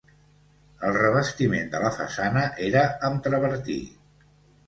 [0.87, 3.77] El revestiment de la façana era amb travertí.